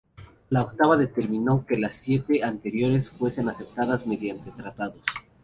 La 0.49 0.63
octava 0.63 0.97
determinó 0.97 1.63
que 1.63 1.77
las 1.77 1.95
siete 1.97 2.43
anteriores 2.43 3.11
fuesen 3.11 3.49
aceptadas 3.49 4.07
mediante 4.07 4.49
tratados. 4.49 5.03